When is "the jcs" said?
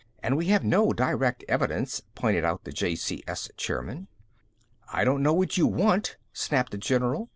2.63-3.51